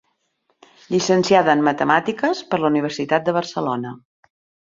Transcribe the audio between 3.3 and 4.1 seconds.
Barcelona.